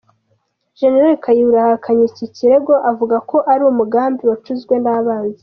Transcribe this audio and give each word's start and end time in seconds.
Gen 0.77 0.95
Kayihura 1.23 1.57
yahakanye 1.63 2.03
iki 2.09 2.25
kirego 2.35 2.73
avuga 2.91 3.15
ko 3.29 3.37
ari 3.51 3.61
umugambi 3.65 4.21
wacuzwe 4.29 4.75
n’abanzi 4.83 5.31
be. 5.35 5.39